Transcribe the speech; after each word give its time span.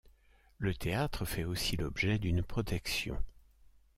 Le 0.57 0.73
théâtre 0.73 1.25
fait 1.25 1.43
aussi 1.43 1.77
l'objet 1.77 2.17
d'une 2.17 2.41
protection. 2.41 3.21